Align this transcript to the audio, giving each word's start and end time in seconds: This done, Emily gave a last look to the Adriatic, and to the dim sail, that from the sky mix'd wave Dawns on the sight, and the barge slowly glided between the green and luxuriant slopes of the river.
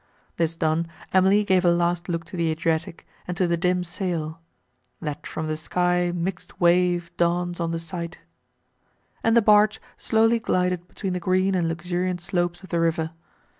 This 0.37 0.55
done, 0.55 0.87
Emily 1.13 1.43
gave 1.43 1.63
a 1.63 1.69
last 1.69 2.09
look 2.09 2.25
to 2.25 2.35
the 2.35 2.49
Adriatic, 2.49 3.05
and 3.27 3.37
to 3.37 3.45
the 3.45 3.55
dim 3.55 3.83
sail, 3.83 4.39
that 4.99 5.27
from 5.27 5.45
the 5.45 5.55
sky 5.55 6.11
mix'd 6.11 6.53
wave 6.59 7.11
Dawns 7.17 7.59
on 7.59 7.69
the 7.69 7.77
sight, 7.77 8.17
and 9.23 9.37
the 9.37 9.43
barge 9.43 9.79
slowly 9.99 10.39
glided 10.39 10.87
between 10.87 11.13
the 11.13 11.19
green 11.19 11.53
and 11.53 11.67
luxuriant 11.69 12.19
slopes 12.19 12.63
of 12.63 12.69
the 12.69 12.79
river. 12.79 13.11